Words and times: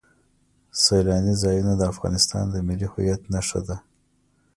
سیلانی 0.83 1.33
ځایونه 1.43 1.73
د 1.77 1.81
افغانستان 1.93 2.43
د 2.51 2.55
ملي 2.67 2.87
هویت 2.93 3.21
نښه 3.33 3.59
ده. 3.67 3.77